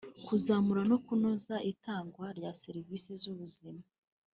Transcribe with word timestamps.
kuzamura 0.25 0.81
no 0.91 0.97
kunoza 1.05 1.55
itangwa 1.71 2.25
rya 2.37 2.51
serivisi 2.61 3.09
z’ubuzima 3.21 3.83